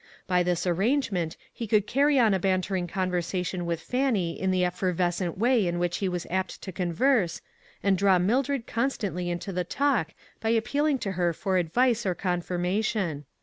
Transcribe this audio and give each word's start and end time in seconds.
By 0.25 0.41
this 0.41 0.65
arrangement 0.65 1.37
he 1.53 1.67
could 1.67 1.85
carry 1.85 2.17
on 2.17 2.33
a 2.33 2.39
bantering 2.39 2.87
conversation 2.87 3.67
with 3.67 3.79
Fannie 3.79 4.31
in 4.31 4.49
the 4.49 4.65
ef 4.65 4.79
fervescent 4.79 5.37
way 5.37 5.67
in 5.67 5.77
which 5.77 5.97
he 5.97 6.09
was 6.09 6.25
apt 6.31 6.59
to 6.63 6.71
con 6.71 6.91
verse, 6.91 7.39
and 7.83 7.99
draw 7.99 8.17
Mildred 8.17 8.65
constantly 8.65 9.29
into 9.29 9.53
the 9.53 9.63
talk 9.63 10.15
by 10.39 10.49
appealing 10.49 10.97
to 11.05 11.11
her 11.11 11.33
for 11.33 11.57
advice 11.57 12.03
or 12.07 12.15
con 12.15 12.41
firmation. 12.41 13.25